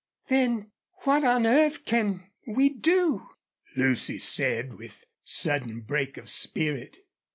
"Then 0.29 0.71
what 1.03 1.23
on 1.23 1.45
earth 1.45 1.85
can 1.85 2.31
we 2.47 2.69
do?" 2.69 3.29
Lucy 3.77 4.17
said, 4.17 4.73
with 4.73 5.05
sudden 5.23 5.81
break 5.81 6.17
of 6.17 6.27
spirit. 6.27 6.97